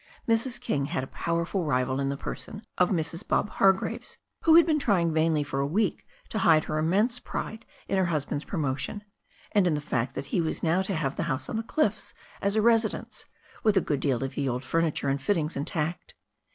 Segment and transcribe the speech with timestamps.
[0.27, 2.89] '^x^.Y>:vw^\sa.^'^'^$^ «^tful rival in THE STORY OF A NEW ZEALAND RIVER 427 the person of
[3.23, 3.27] Mrs.
[3.27, 7.65] Bob Hargraves, who had been trying vainly for a week to hide her immense pride
[7.87, 9.03] in her hus band's promotion,
[9.51, 12.15] and in the fact that he was now to have the house on the cliffs
[12.41, 13.27] as a residence,
[13.61, 16.15] with a good deal of the old furniture and fittings intact.